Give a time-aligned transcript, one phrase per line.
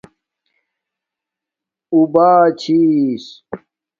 [1.91, 3.25] اُو باہ چھس